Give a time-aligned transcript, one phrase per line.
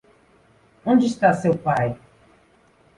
[0.91, 1.89] Onde está seu pai?